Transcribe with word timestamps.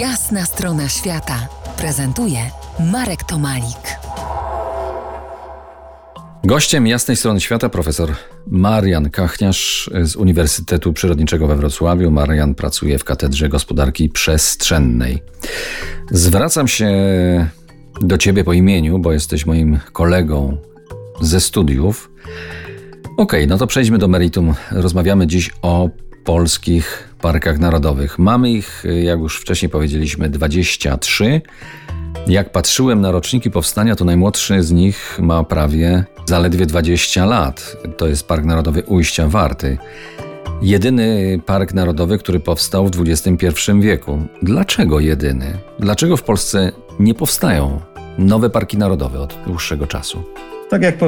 Jasna 0.00 0.44
strona 0.44 0.88
świata 0.88 1.48
prezentuje 1.78 2.38
Marek 2.92 3.24
Tomalik. 3.24 3.98
Gościem 6.44 6.86
jasnej 6.86 7.16
strony 7.16 7.40
świata 7.40 7.68
profesor 7.68 8.14
Marian 8.46 9.10
Kachniarz 9.10 9.90
z 10.02 10.16
Uniwersytetu 10.16 10.92
Przyrodniczego 10.92 11.46
we 11.46 11.56
Wrocławiu. 11.56 12.10
Marian 12.10 12.54
pracuje 12.54 12.98
w 12.98 13.04
Katedrze 13.04 13.48
Gospodarki 13.48 14.08
Przestrzennej. 14.08 15.22
Zwracam 16.10 16.68
się 16.68 16.90
do 18.00 18.18
ciebie 18.18 18.44
po 18.44 18.52
imieniu, 18.52 18.98
bo 18.98 19.12
jesteś 19.12 19.46
moim 19.46 19.78
kolegą 19.92 20.56
ze 21.20 21.40
studiów. 21.40 22.10
Okej, 23.04 23.16
okay, 23.16 23.46
no 23.46 23.58
to 23.58 23.66
przejdźmy 23.66 23.98
do 23.98 24.08
meritum. 24.08 24.54
Rozmawiamy 24.70 25.26
dziś 25.26 25.50
o 25.62 25.88
polskich 26.26 27.14
parkach 27.20 27.58
narodowych. 27.58 28.18
Mamy 28.18 28.50
ich, 28.50 28.84
jak 29.02 29.18
już 29.18 29.40
wcześniej 29.40 29.68
powiedzieliśmy, 29.68 30.28
23. 30.28 31.40
Jak 32.26 32.52
patrzyłem 32.52 33.00
na 33.00 33.10
roczniki 33.10 33.50
powstania, 33.50 33.96
to 33.96 34.04
najmłodszy 34.04 34.62
z 34.62 34.72
nich 34.72 35.18
ma 35.22 35.44
prawie 35.44 36.04
zaledwie 36.24 36.66
20 36.66 37.26
lat. 37.26 37.76
To 37.96 38.06
jest 38.06 38.28
Park 38.28 38.44
Narodowy 38.44 38.82
Ujścia 38.82 39.28
Warty. 39.28 39.78
Jedyny 40.62 41.40
park 41.46 41.74
narodowy, 41.74 42.18
który 42.18 42.40
powstał 42.40 42.86
w 42.86 43.00
XXI 43.00 43.50
wieku. 43.80 44.18
Dlaczego 44.42 45.00
jedyny? 45.00 45.58
Dlaczego 45.78 46.16
w 46.16 46.22
Polsce 46.22 46.72
nie 46.98 47.14
powstają 47.14 47.80
nowe 48.18 48.50
parki 48.50 48.78
narodowe 48.78 49.20
od 49.20 49.38
dłuższego 49.46 49.86
czasu? 49.86 50.24
Tak 50.68 50.82
jak 50.82 50.98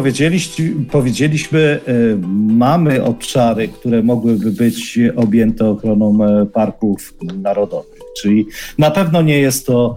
powiedzieliśmy, 0.90 1.80
e, 1.86 1.92
mamy 2.32 3.04
obszary, 3.04 3.68
które 3.68 4.02
mogłyby 4.02 4.52
być 4.52 4.98
objęte 5.16 5.66
ochroną 5.66 6.24
e, 6.24 6.46
parków 6.46 7.14
narodowych. 7.42 7.98
Czyli 8.20 8.46
na 8.78 8.90
pewno 8.90 9.22
nie 9.22 9.38
jest 9.38 9.66
to 9.66 9.94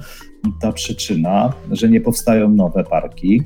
ta 0.61 0.71
przyczyna, 0.71 1.53
że 1.71 1.89
nie 1.89 2.01
powstają 2.01 2.49
nowe 2.49 2.83
parki, 2.83 3.43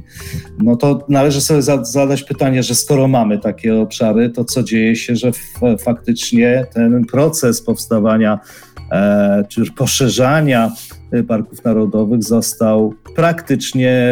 no 0.63 0.75
to 0.75 1.05
należy 1.09 1.41
sobie 1.41 1.61
zadać 1.81 2.23
pytanie, 2.23 2.63
że 2.63 2.75
skoro 2.75 3.07
mamy 3.07 3.39
takie 3.39 3.75
obszary, 3.75 4.29
to 4.29 4.45
co 4.45 4.63
dzieje 4.63 4.95
się, 4.95 5.15
że 5.15 5.31
faktycznie 5.79 6.65
ten 6.73 7.05
proces 7.05 7.61
powstawania 7.61 8.39
e, 8.91 9.45
czy 9.49 9.71
poszerzania 9.71 10.71
parków 11.27 11.63
narodowych 11.63 12.23
został 12.23 12.93
praktycznie 13.15 14.09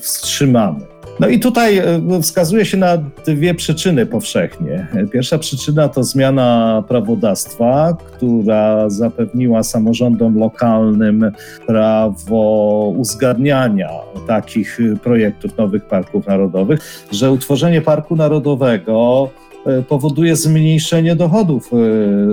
wstrzymany. 0.00 0.97
No 1.20 1.28
i 1.28 1.38
tutaj 1.40 1.78
e, 1.78 2.00
wskazuje 2.22 2.64
się 2.64 2.76
na 2.76 2.96
dwie 3.26 3.54
przyczyny 3.54 4.06
powszechnie. 4.06 4.86
Pierwsza 5.12 5.38
przyczyna 5.38 5.88
to 5.88 6.04
zmiana 6.04 6.82
prawodawstwa, 6.88 7.96
która 8.06 8.90
zapewniła 8.90 9.62
samorządom 9.62 10.38
lokalnym 10.38 11.32
prawo 11.66 12.92
uzgadniania 12.96 13.90
takich 14.26 14.78
projektów 15.02 15.56
nowych 15.56 15.84
parków 15.84 16.26
narodowych, 16.26 17.06
że 17.12 17.32
utworzenie 17.32 17.82
parku 17.82 18.16
narodowego 18.16 19.28
E, 19.68 19.82
powoduje 19.82 20.36
zmniejszenie 20.36 21.16
dochodów 21.16 21.70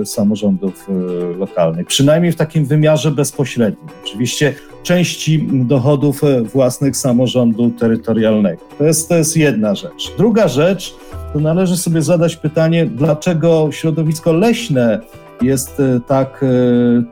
e, 0.00 0.06
samorządów 0.06 0.88
lokalnych, 1.38 1.86
przynajmniej 1.86 2.32
w 2.32 2.36
takim 2.36 2.64
wymiarze 2.64 3.10
bezpośrednim. 3.10 3.88
Oczywiście 4.04 4.54
części 4.86 5.48
dochodów 5.52 6.22
własnych 6.52 6.96
samorządu 6.96 7.70
terytorialnego. 7.70 8.62
To 8.78 8.84
jest, 8.84 9.08
to 9.08 9.16
jest 9.16 9.36
jedna 9.36 9.74
rzecz. 9.74 10.12
Druga 10.18 10.48
rzecz, 10.48 10.94
to 11.32 11.40
należy 11.40 11.76
sobie 11.76 12.02
zadać 12.02 12.36
pytanie, 12.36 12.86
dlaczego 12.86 13.68
środowisko 13.72 14.32
leśne 14.32 15.00
jest 15.42 15.82
tak 16.06 16.44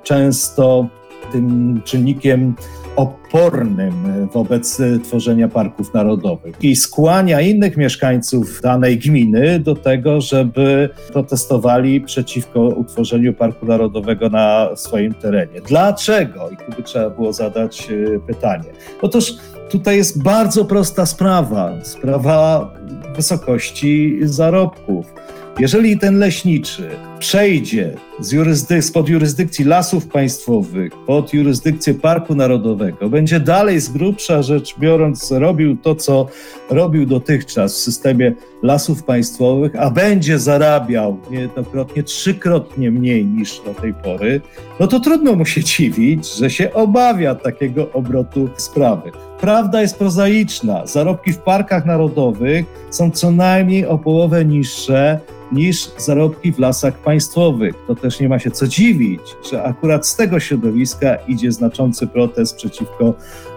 często 0.02 0.88
tym 1.32 1.80
czynnikiem 1.84 2.54
opornym 2.96 4.28
wobec 4.32 4.80
tworzenia 5.04 5.48
parków 5.48 5.94
narodowych 5.94 6.56
i 6.62 6.76
skłania 6.76 7.40
innych 7.40 7.76
mieszkańców 7.76 8.60
danej 8.60 8.98
gminy 8.98 9.60
do 9.60 9.74
tego, 9.74 10.20
żeby 10.20 10.88
protestowali 11.12 12.00
przeciwko 12.00 12.60
utworzeniu 12.60 13.32
parku 13.32 13.66
narodowego 13.66 14.28
na 14.28 14.68
swoim 14.76 15.14
terenie. 15.14 15.60
Dlaczego? 15.60 16.50
I 16.50 16.56
tu 16.56 16.76
by 16.76 16.82
trzeba 16.82 17.10
było 17.10 17.32
zadać 17.32 17.88
e, 17.90 18.20
pytanie. 18.20 18.70
Otóż 19.02 19.34
tutaj 19.70 19.96
jest 19.96 20.22
bardzo 20.22 20.64
prosta 20.64 21.06
sprawa. 21.06 21.72
Sprawa 21.82 22.70
wysokości 23.16 24.18
zarobków. 24.22 25.14
Jeżeli 25.58 25.98
ten 25.98 26.18
leśniczy 26.18 26.90
przejdzie 27.24 27.96
z 28.20 28.32
jurystyk 28.32 28.84
spod 28.84 29.08
jurysdykcji 29.08 29.64
lasów 29.64 30.06
państwowych 30.06 30.92
pod 31.06 31.34
jurysdykcję 31.34 31.94
Parku 31.94 32.34
Narodowego, 32.34 33.08
będzie 33.08 33.40
dalej 33.40 33.80
z 33.80 33.88
grubsza 33.88 34.42
rzecz 34.42 34.78
biorąc 34.78 35.32
robił 35.32 35.76
to, 35.76 35.94
co 35.94 36.26
robił 36.70 37.06
dotychczas 37.06 37.74
w 37.74 37.76
systemie 37.76 38.32
lasów 38.62 39.02
państwowych, 39.02 39.72
a 39.78 39.90
będzie 39.90 40.38
zarabiał 40.38 41.18
niejednokrotnie 41.30 42.02
trzykrotnie 42.02 42.90
mniej 42.90 43.24
niż 43.24 43.60
do 43.66 43.74
tej 43.74 43.94
pory, 43.94 44.40
no 44.80 44.86
to 44.86 45.00
trudno 45.00 45.34
mu 45.34 45.46
się 45.46 45.64
dziwić, 45.64 46.34
że 46.34 46.50
się 46.50 46.72
obawia 46.72 47.34
takiego 47.34 47.92
obrotu 47.92 48.48
sprawy. 48.56 49.12
Prawda 49.40 49.80
jest 49.80 49.98
prozaiczna. 49.98 50.86
Zarobki 50.86 51.32
w 51.32 51.38
parkach 51.38 51.86
narodowych 51.86 52.64
są 52.90 53.10
co 53.10 53.30
najmniej 53.30 53.86
o 53.86 53.98
połowę 53.98 54.44
niższe 54.44 55.20
niż 55.52 55.90
zarobki 55.98 56.52
w 56.52 56.58
lasach 56.58 56.94
państwowych. 56.94 57.13
To 57.86 57.94
też 57.94 58.20
nie 58.20 58.28
ma 58.28 58.38
się 58.38 58.50
co 58.50 58.68
dziwić, 58.68 59.20
że 59.50 59.62
akurat 59.62 60.06
z 60.06 60.16
tego 60.16 60.40
środowiska 60.40 61.16
idzie 61.28 61.52
znaczący 61.52 62.06
protest 62.06 62.56
przeciwko 62.56 63.14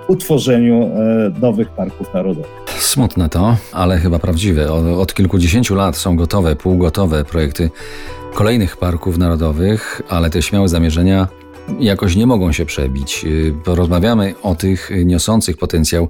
utworzeniu 0.08 0.84
e, 0.84 1.40
nowych 1.42 1.70
parków 1.70 2.14
narodowych. 2.14 2.52
Smutne 2.80 3.30
to, 3.30 3.58
ale 3.72 3.98
chyba 3.98 4.20
prawdziwe. 4.20 4.72
Od 4.98 5.14
kilkudziesięciu 5.14 5.76
lat 5.76 5.98
są 5.98 6.16
gotowe, 6.16 6.56
półgotowe 6.56 7.26
projekty 7.26 7.70
kolejnych 8.34 8.78
parków 8.78 9.18
narodowych, 9.18 10.02
ale 10.10 10.30
te 10.30 10.42
śmiałe 10.42 10.68
zamierzenia 10.68 11.28
jakoś 11.80 12.16
nie 12.16 12.28
mogą 12.28 12.52
się 12.52 12.66
przebić. 12.66 13.26
Y, 13.26 13.54
porozmawiamy 13.64 14.34
o 14.44 14.56
tych 14.56 14.92
niosących 15.06 15.58
potencjał 15.58 16.10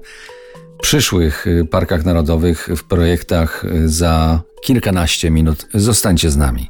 przyszłych 0.81 1.47
y, 1.47 1.65
parkach 1.65 2.05
narodowych 2.05 2.69
w 2.77 2.83
projektach 2.83 3.65
y, 3.65 3.89
za 3.89 4.41
kilkanaście 4.63 5.31
minut. 5.31 5.67
Zostańcie 5.73 6.29
z 6.29 6.37
nami. 6.37 6.69